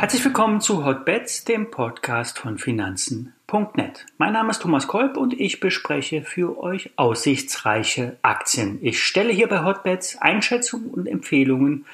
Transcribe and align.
Herzlich 0.00 0.24
willkommen 0.24 0.60
zu 0.60 0.84
Hotbets, 0.84 1.44
dem 1.44 1.70
Podcast 1.70 2.38
von 2.38 2.58
Finanzen.net. 2.58 4.06
Mein 4.18 4.32
Name 4.32 4.50
ist 4.50 4.60
Thomas 4.60 4.88
Kolb 4.88 5.16
und 5.16 5.38
ich 5.38 5.60
bespreche 5.60 6.22
für 6.22 6.58
euch 6.58 6.90
aussichtsreiche 6.96 8.16
Aktien. 8.22 8.78
Ich 8.82 9.04
stelle 9.04 9.32
hier 9.32 9.46
bei 9.46 9.62
Hotbets 9.62 10.16
Einschätzungen 10.20 10.90
und 10.90 11.06
Empfehlungen 11.06 11.84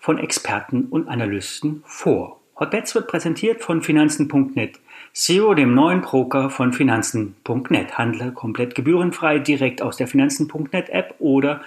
von 0.00 0.18
Experten 0.18 0.86
und 0.90 1.08
Analysten 1.08 1.82
vor. 1.86 2.41
Hotbets 2.62 2.94
wird 2.94 3.08
präsentiert 3.08 3.60
von 3.60 3.82
Finanzen.net. 3.82 4.78
SEO, 5.12 5.52
dem 5.54 5.74
neuen 5.74 6.00
Broker 6.00 6.48
von 6.48 6.72
Finanzen.net. 6.72 7.98
Handle 7.98 8.30
komplett 8.30 8.76
gebührenfrei 8.76 9.40
direkt 9.40 9.82
aus 9.82 9.96
der 9.96 10.06
Finanzen.net 10.06 10.88
App 10.90 11.16
oder 11.18 11.62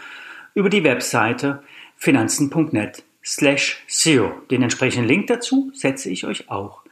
über 0.53 0.69
die 0.69 0.85
Webseite 0.85 1.61
Finanzen.net 1.97 3.03
slash 3.25 3.83
SEO. 3.87 4.31
Den 4.49 4.61
entsprechenden 4.61 5.09
Link 5.09 5.27
dazu 5.27 5.69
setze 5.73 6.09
ich 6.09 6.25
euch 6.25 6.49
auch 6.49 6.85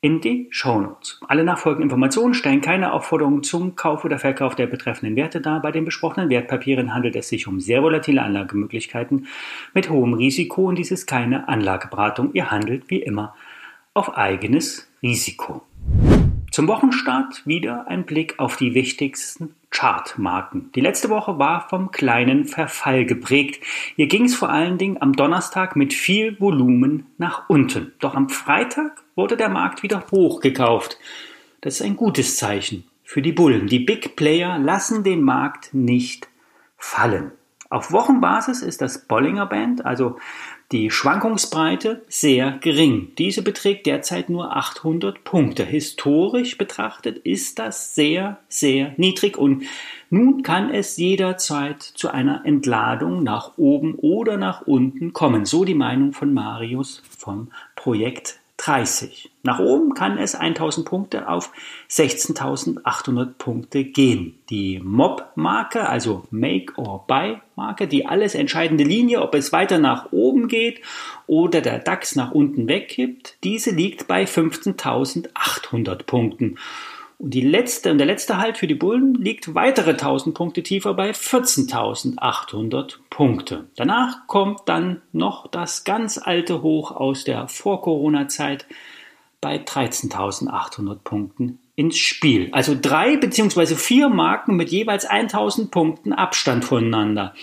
in 0.00 0.22
die 0.22 0.48
Show 0.50 0.80
Notes. 0.80 1.20
Alle 1.28 1.44
nachfolgenden 1.44 1.90
Informationen 1.90 2.32
stellen 2.32 2.62
keine 2.62 2.94
Aufforderung 2.94 3.42
zum 3.42 3.76
Kauf 3.76 4.06
oder 4.06 4.18
Verkauf 4.18 4.54
der 4.54 4.68
betreffenden 4.68 5.16
Werte 5.16 5.42
dar. 5.42 5.60
Bei 5.60 5.70
den 5.70 5.84
besprochenen 5.84 6.30
Wertpapieren 6.30 6.94
handelt 6.94 7.16
es 7.16 7.28
sich 7.28 7.46
um 7.46 7.60
sehr 7.60 7.82
volatile 7.82 8.22
Anlagemöglichkeiten 8.22 9.26
mit 9.74 9.90
hohem 9.90 10.14
Risiko 10.14 10.66
und 10.68 10.76
dies 10.76 10.90
ist 10.90 11.06
keine 11.06 11.48
Anlageberatung. 11.48 12.32
Ihr 12.32 12.50
handelt 12.50 12.88
wie 12.88 13.02
immer 13.02 13.34
auf 14.00 14.16
eigenes 14.16 14.88
Risiko. 15.02 15.60
Zum 16.50 16.68
Wochenstart 16.68 17.46
wieder 17.46 17.86
ein 17.86 18.06
Blick 18.06 18.38
auf 18.38 18.56
die 18.56 18.72
wichtigsten 18.72 19.54
Chartmarken. 19.68 20.72
Die 20.74 20.80
letzte 20.80 21.10
Woche 21.10 21.38
war 21.38 21.68
vom 21.68 21.90
kleinen 21.90 22.46
Verfall 22.46 23.04
geprägt. 23.04 23.62
Hier 23.96 24.06
ging 24.06 24.24
es 24.24 24.34
vor 24.34 24.48
allen 24.48 24.78
Dingen 24.78 25.02
am 25.02 25.12
Donnerstag 25.12 25.76
mit 25.76 25.92
viel 25.92 26.40
Volumen 26.40 27.08
nach 27.18 27.50
unten. 27.50 27.92
Doch 27.98 28.14
am 28.14 28.30
Freitag 28.30 29.02
wurde 29.16 29.36
der 29.36 29.50
Markt 29.50 29.82
wieder 29.82 30.02
hochgekauft. 30.10 30.98
Das 31.60 31.74
ist 31.74 31.82
ein 31.82 31.96
gutes 31.96 32.38
Zeichen 32.38 32.84
für 33.04 33.20
die 33.20 33.32
Bullen. 33.32 33.66
Die 33.66 33.80
Big 33.80 34.16
Player 34.16 34.58
lassen 34.58 35.04
den 35.04 35.20
Markt 35.20 35.74
nicht 35.74 36.26
fallen. 36.78 37.32
Auf 37.70 37.92
Wochenbasis 37.92 38.62
ist 38.62 38.82
das 38.82 39.06
Bollinger 39.06 39.46
Band, 39.46 39.86
also 39.86 40.16
die 40.72 40.90
Schwankungsbreite, 40.90 42.02
sehr 42.08 42.58
gering. 42.60 43.12
Diese 43.16 43.42
beträgt 43.42 43.86
derzeit 43.86 44.28
nur 44.28 44.56
800 44.56 45.22
Punkte. 45.22 45.64
Historisch 45.64 46.58
betrachtet 46.58 47.18
ist 47.18 47.60
das 47.60 47.94
sehr, 47.94 48.40
sehr 48.48 48.92
niedrig 48.96 49.38
und 49.38 49.62
nun 50.10 50.42
kann 50.42 50.74
es 50.74 50.96
jederzeit 50.96 51.80
zu 51.80 52.10
einer 52.10 52.44
Entladung 52.44 53.22
nach 53.22 53.56
oben 53.56 53.94
oder 53.94 54.36
nach 54.36 54.62
unten 54.62 55.12
kommen. 55.12 55.44
So 55.44 55.64
die 55.64 55.74
Meinung 55.74 56.12
von 56.12 56.34
Marius 56.34 57.04
vom 57.08 57.52
Projekt 57.76 58.39
30. 58.60 59.30
Nach 59.42 59.58
oben 59.58 59.94
kann 59.94 60.18
es 60.18 60.34
1000 60.34 60.86
Punkte 60.86 61.28
auf 61.28 61.50
16.800 61.88 63.38
Punkte 63.38 63.84
gehen. 63.84 64.38
Die 64.50 64.80
Mob-Marke, 64.84 65.88
also 65.88 66.24
Make 66.30 66.74
or 66.76 67.06
Buy-Marke, 67.06 67.88
die 67.88 68.04
alles 68.04 68.34
entscheidende 68.34 68.84
Linie, 68.84 69.22
ob 69.22 69.34
es 69.34 69.52
weiter 69.52 69.78
nach 69.78 70.12
oben 70.12 70.46
geht 70.46 70.82
oder 71.26 71.62
der 71.62 71.78
DAX 71.78 72.16
nach 72.16 72.32
unten 72.32 72.68
wegkippt, 72.68 73.38
diese 73.44 73.70
liegt 73.70 74.06
bei 74.06 74.24
15.800 74.24 76.02
Punkten. 76.04 76.58
Und 77.20 77.34
die 77.34 77.42
letzte, 77.42 77.94
der 77.94 78.06
letzte 78.06 78.38
Halt 78.38 78.56
für 78.56 78.66
die 78.66 78.74
Bullen 78.74 79.12
liegt 79.14 79.54
weitere 79.54 79.90
1000 79.90 80.34
Punkte 80.34 80.62
tiefer 80.62 80.94
bei 80.94 81.10
14.800 81.10 82.94
Punkte. 83.10 83.66
Danach 83.76 84.26
kommt 84.26 84.60
dann 84.64 85.02
noch 85.12 85.46
das 85.46 85.84
ganz 85.84 86.16
alte 86.16 86.62
Hoch 86.62 86.92
aus 86.92 87.24
der 87.24 87.46
Vor-Corona-Zeit 87.46 88.64
bei 89.42 89.56
13.800 89.56 90.94
Punkten 91.04 91.58
ins 91.74 91.98
Spiel. 91.98 92.48
Also 92.52 92.74
drei 92.80 93.18
beziehungsweise 93.18 93.76
vier 93.76 94.08
Marken 94.08 94.56
mit 94.56 94.70
jeweils 94.70 95.04
1000 95.04 95.70
Punkten 95.70 96.14
Abstand 96.14 96.64
voneinander. 96.64 97.34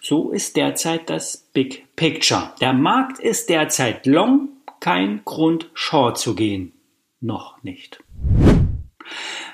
So 0.00 0.32
ist 0.32 0.56
derzeit 0.56 1.08
das 1.08 1.48
Big 1.52 1.86
Picture. 1.94 2.52
Der 2.60 2.72
Markt 2.72 3.20
ist 3.20 3.48
derzeit 3.50 4.04
long, 4.04 4.48
kein 4.80 5.20
Grund, 5.24 5.70
short 5.74 6.18
zu 6.18 6.34
gehen. 6.34 6.72
Noch 7.20 7.62
nicht. 7.62 8.00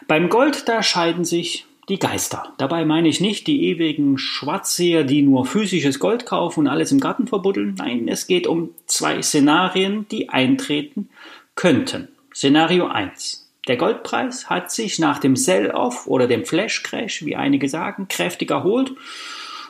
Beim 0.07 0.29
Gold, 0.29 0.69
da 0.69 0.83
scheiden 0.83 1.25
sich 1.25 1.67
die 1.89 1.99
Geister. 1.99 2.53
Dabei 2.59 2.85
meine 2.85 3.09
ich 3.09 3.21
nicht 3.21 3.47
die 3.47 3.65
ewigen 3.65 4.19
Schwarzseher, 4.19 5.05
die 5.05 5.23
nur 5.23 5.47
physisches 5.47 5.99
Gold 5.99 6.27
kaufen 6.27 6.61
und 6.61 6.69
alles 6.69 6.93
im 6.93 7.01
Garten 7.01 7.27
verbuddeln. 7.27 7.75
Nein, 7.79 8.09
es 8.09 8.27
geht 8.27 8.47
um 8.47 8.71
zwei 8.87 9.23
Szenarien, 9.23 10.07
die 10.11 10.29
eintreten 10.29 11.09
könnten. 11.55 12.09
Szenario 12.35 12.87
1. 12.87 13.51
Der 13.67 13.77
Goldpreis 13.77 14.49
hat 14.49 14.71
sich 14.71 14.99
nach 14.99 15.19
dem 15.19 15.37
Sell-Off 15.37 16.07
oder 16.07 16.27
dem 16.27 16.45
Flash-Crash, 16.45 17.25
wie 17.25 17.37
einige 17.37 17.69
sagen, 17.69 18.09
kräftig 18.09 18.51
erholt. 18.51 18.93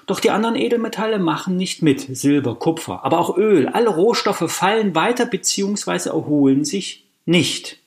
Doch 0.06 0.20
die 0.20 0.30
anderen 0.30 0.56
Edelmetalle 0.56 1.18
machen 1.18 1.56
nicht 1.56 1.82
mit. 1.82 2.00
Silber, 2.00 2.54
Kupfer, 2.54 3.04
aber 3.04 3.18
auch 3.18 3.36
Öl. 3.36 3.68
Alle 3.68 3.90
Rohstoffe 3.90 4.50
fallen 4.50 4.94
weiter 4.94 5.26
bzw. 5.26 6.08
erholen 6.08 6.64
sich 6.64 7.04
nicht. 7.26 7.78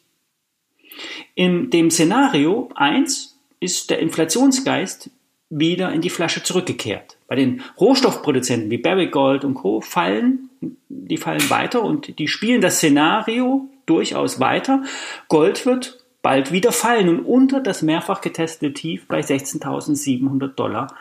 In 1.35 1.69
dem 1.69 1.91
Szenario 1.91 2.69
1 2.75 3.37
ist 3.59 3.89
der 3.89 3.99
Inflationsgeist 3.99 5.09
wieder 5.49 5.91
in 5.91 6.01
die 6.01 6.09
Flasche 6.09 6.43
zurückgekehrt. 6.43 7.17
Bei 7.27 7.35
den 7.35 7.61
Rohstoffproduzenten 7.79 8.69
wie 8.71 8.77
Barrick 8.77 9.11
Gold 9.11 9.43
und 9.43 9.53
Co. 9.53 9.81
fallen, 9.81 10.49
die 10.89 11.17
fallen 11.17 11.49
weiter 11.49 11.83
und 11.83 12.19
die 12.19 12.27
spielen 12.27 12.61
das 12.61 12.77
Szenario 12.77 13.69
durchaus 13.85 14.39
weiter. 14.39 14.83
Gold 15.27 15.65
wird 15.65 16.03
bald 16.21 16.51
wieder 16.51 16.71
fallen 16.71 17.09
und 17.09 17.25
unter 17.25 17.59
das 17.59 17.81
mehrfach 17.81 18.21
getestete 18.21 18.73
Tief 18.73 19.07
bei 19.07 19.19
16.700 19.19 20.47
Dollar 20.49 20.95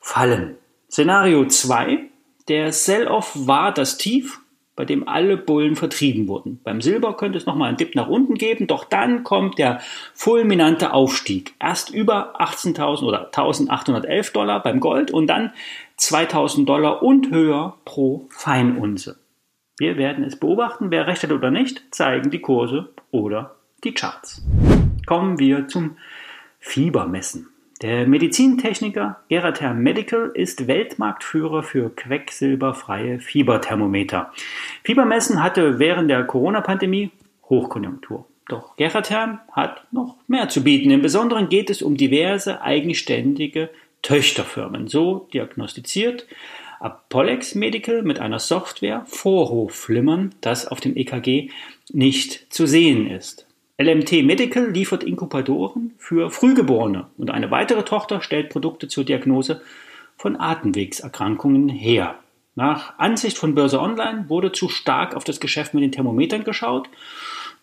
fallen. 0.00 0.56
Szenario 0.90 1.46
2, 1.46 2.10
der 2.48 2.72
Sell-off 2.72 3.32
war 3.34 3.72
das 3.72 3.96
Tief 3.96 4.40
bei 4.76 4.84
dem 4.84 5.06
alle 5.06 5.36
Bullen 5.36 5.76
vertrieben 5.76 6.26
wurden. 6.28 6.60
Beim 6.64 6.80
Silber 6.80 7.16
könnte 7.16 7.38
es 7.38 7.46
nochmal 7.46 7.68
einen 7.68 7.76
Dip 7.76 7.94
nach 7.94 8.08
unten 8.08 8.34
geben, 8.34 8.66
doch 8.66 8.84
dann 8.84 9.22
kommt 9.22 9.58
der 9.58 9.80
fulminante 10.14 10.92
Aufstieg. 10.92 11.54
Erst 11.60 11.90
über 11.90 12.40
18.000 12.40 13.02
oder 13.04 13.30
1.811 13.30 14.32
Dollar 14.32 14.62
beim 14.62 14.80
Gold 14.80 15.10
und 15.10 15.28
dann 15.28 15.52
2.000 15.98 16.64
Dollar 16.64 17.02
und 17.02 17.30
höher 17.30 17.76
pro 17.84 18.26
Feinunze. 18.30 19.18
Wir 19.78 19.96
werden 19.96 20.24
es 20.24 20.38
beobachten, 20.38 20.90
wer 20.90 21.06
recht 21.06 21.22
hat 21.22 21.32
oder 21.32 21.50
nicht, 21.50 21.82
zeigen 21.90 22.30
die 22.30 22.40
Kurse 22.40 22.90
oder 23.10 23.56
die 23.82 23.92
Charts. 23.92 24.42
Kommen 25.06 25.38
wir 25.38 25.68
zum 25.68 25.96
Fiebermessen. 26.60 27.53
Der 27.82 28.06
Medizintechniker 28.06 29.20
Gerather 29.28 29.74
Medical 29.74 30.30
ist 30.32 30.68
Weltmarktführer 30.68 31.64
für 31.64 31.90
quecksilberfreie 31.94 33.18
Fieberthermometer. 33.18 34.32
Fiebermessen 34.84 35.42
hatte 35.42 35.80
während 35.80 36.08
der 36.08 36.22
Corona-Pandemie 36.24 37.10
Hochkonjunktur. 37.48 38.26
Doch 38.48 38.76
Gerather 38.76 39.40
hat 39.50 39.92
noch 39.92 40.16
mehr 40.28 40.48
zu 40.48 40.62
bieten. 40.62 40.90
Im 40.90 41.02
Besonderen 41.02 41.48
geht 41.48 41.68
es 41.68 41.82
um 41.82 41.96
diverse 41.96 42.62
eigenständige 42.62 43.70
Töchterfirmen. 44.02 44.86
So 44.86 45.28
diagnostiziert 45.32 46.26
Apollex 46.78 47.54
Medical 47.54 48.02
mit 48.02 48.20
einer 48.20 48.38
Software 48.38 49.04
Vorhofflimmern, 49.06 50.34
das 50.40 50.68
auf 50.68 50.80
dem 50.80 50.96
EKG 50.96 51.50
nicht 51.92 52.52
zu 52.52 52.66
sehen 52.66 53.10
ist. 53.10 53.43
LMT 53.76 54.22
Medical 54.22 54.70
liefert 54.70 55.02
Inkubatoren 55.02 55.94
für 55.98 56.30
Frühgeborene 56.30 57.08
und 57.18 57.32
eine 57.32 57.50
weitere 57.50 57.82
Tochter 57.82 58.20
stellt 58.20 58.50
Produkte 58.50 58.86
zur 58.86 59.02
Diagnose 59.02 59.62
von 60.16 60.40
Atemwegserkrankungen 60.40 61.68
her. 61.68 62.20
Nach 62.54 62.96
Ansicht 63.00 63.36
von 63.36 63.56
Börse 63.56 63.80
Online 63.80 64.28
wurde 64.28 64.52
zu 64.52 64.68
stark 64.68 65.16
auf 65.16 65.24
das 65.24 65.40
Geschäft 65.40 65.74
mit 65.74 65.82
den 65.82 65.90
Thermometern 65.90 66.44
geschaut 66.44 66.88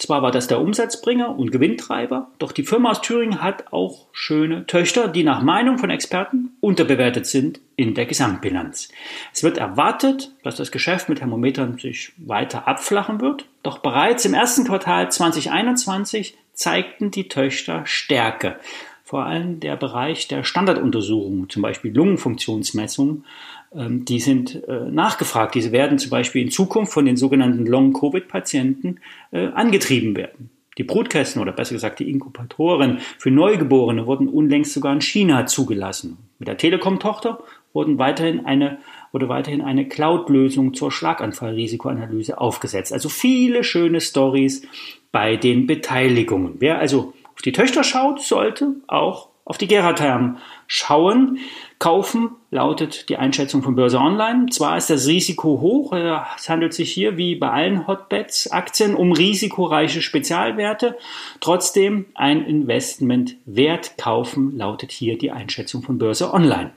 zwar 0.01 0.23
war 0.23 0.31
das 0.31 0.47
der 0.47 0.59
Umsatzbringer 0.59 1.37
und 1.37 1.51
Gewinntreiber, 1.51 2.31
doch 2.39 2.51
die 2.51 2.63
Firma 2.63 2.91
aus 2.91 3.01
Thüringen 3.01 3.41
hat 3.41 3.71
auch 3.71 4.07
schöne 4.11 4.65
Töchter, 4.65 5.07
die 5.07 5.23
nach 5.23 5.43
Meinung 5.43 5.77
von 5.77 5.91
Experten 5.91 6.55
unterbewertet 6.59 7.27
sind 7.27 7.59
in 7.75 7.93
der 7.93 8.07
Gesamtbilanz. 8.07 8.89
Es 9.31 9.43
wird 9.43 9.59
erwartet, 9.59 10.31
dass 10.43 10.55
das 10.55 10.71
Geschäft 10.71 11.07
mit 11.07 11.19
Thermometern 11.19 11.77
sich 11.77 12.13
weiter 12.17 12.67
abflachen 12.67 13.21
wird, 13.21 13.45
doch 13.61 13.77
bereits 13.77 14.25
im 14.25 14.33
ersten 14.33 14.65
Quartal 14.65 15.11
2021 15.11 16.35
zeigten 16.53 17.11
die 17.11 17.27
Töchter 17.27 17.85
Stärke. 17.85 18.55
Vor 19.03 19.25
allem 19.25 19.59
der 19.59 19.75
Bereich 19.75 20.27
der 20.29 20.43
Standarduntersuchungen, 20.43 21.49
zum 21.49 21.61
Beispiel 21.61 21.93
Lungenfunktionsmessungen, 21.93 23.25
die 23.73 24.19
sind 24.19 24.67
äh, 24.67 24.89
nachgefragt. 24.91 25.55
Diese 25.55 25.71
werden 25.71 25.97
zum 25.97 26.09
Beispiel 26.09 26.41
in 26.41 26.51
Zukunft 26.51 26.91
von 26.91 27.05
den 27.05 27.15
sogenannten 27.15 27.65
Long-Covid-Patienten 27.65 28.99
äh, 29.31 29.47
angetrieben 29.47 30.15
werden. 30.15 30.49
Die 30.77 30.83
Brutkästen 30.83 31.41
oder 31.41 31.51
besser 31.51 31.73
gesagt 31.73 31.99
die 31.99 32.09
Inkubatoren 32.09 32.99
für 33.17 33.31
Neugeborene 33.31 34.07
wurden 34.07 34.27
unlängst 34.27 34.73
sogar 34.73 34.93
in 34.93 35.01
China 35.01 35.45
zugelassen. 35.45 36.17
Mit 36.39 36.47
der 36.47 36.57
Telekom-Tochter 36.57 37.39
wurden 37.73 37.97
weiterhin 37.97 38.45
eine 38.45 38.79
wurde 39.11 39.27
weiterhin 39.27 39.61
eine 39.61 39.87
Cloud-Lösung 39.87 40.73
zur 40.73 40.91
Schlaganfallrisikoanalyse 40.91 42.39
aufgesetzt. 42.39 42.93
Also 42.93 43.09
viele 43.09 43.63
schöne 43.65 43.99
Stories 43.99 44.65
bei 45.11 45.35
den 45.35 45.67
Beteiligungen. 45.67 46.55
Wer 46.59 46.79
also 46.79 47.13
auf 47.33 47.41
die 47.41 47.51
Töchter 47.51 47.83
schaut, 47.83 48.21
sollte 48.21 48.75
auch 48.87 49.30
auf 49.51 49.57
die 49.57 49.67
Geratherm 49.67 50.37
schauen. 50.65 51.39
Kaufen 51.77 52.29
lautet 52.51 53.09
die 53.09 53.17
Einschätzung 53.17 53.61
von 53.61 53.75
Börse 53.75 53.99
Online. 53.99 54.45
Zwar 54.45 54.77
ist 54.77 54.89
das 54.89 55.07
Risiko 55.07 55.59
hoch, 55.59 55.91
es 56.37 56.47
handelt 56.47 56.73
sich 56.73 56.89
hier 56.89 57.17
wie 57.17 57.35
bei 57.35 57.49
allen 57.49 57.85
Hotbets 57.85 58.49
Aktien 58.49 58.95
um 58.95 59.11
risikoreiche 59.11 60.01
Spezialwerte. 60.01 60.97
Trotzdem 61.41 62.05
ein 62.13 62.45
Investment 62.45 63.35
wert 63.45 63.97
kaufen 63.97 64.55
lautet 64.55 64.93
hier 64.93 65.17
die 65.17 65.31
Einschätzung 65.31 65.81
von 65.81 65.97
Börse 65.97 66.33
Online. 66.33 66.71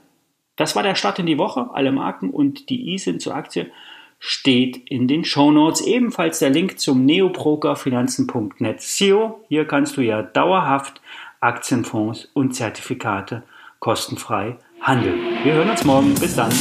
Das 0.57 0.75
war 0.75 0.83
der 0.83 0.95
Start 0.95 1.19
in 1.19 1.27
die 1.27 1.37
Woche. 1.37 1.69
Alle 1.71 1.93
Marken 1.93 2.29
und 2.29 2.69
die 2.69 2.93
ISIN 2.93 3.21
zur 3.21 3.35
Aktie 3.35 3.71
steht 4.19 4.89
in 4.89 5.07
den 5.07 5.23
Show 5.23 5.49
Notes. 5.51 5.79
Ebenfalls 5.79 6.39
der 6.39 6.49
Link 6.49 6.77
zum 6.77 7.05
neobrokerfinanzen.net 7.05 8.81
SEO. 8.81 9.45
Hier 9.47 9.65
kannst 9.65 9.95
du 9.95 10.01
ja 10.01 10.23
dauerhaft 10.23 10.99
Aktienfonds 11.45 12.27
und 12.33 12.55
Zertifikate 12.55 13.43
kostenfrei 13.79 14.57
handeln. 14.81 15.19
Wir 15.43 15.53
hören 15.53 15.69
uns 15.69 15.83
morgen. 15.83 16.15
Bis 16.15 16.35
dann. 16.35 16.51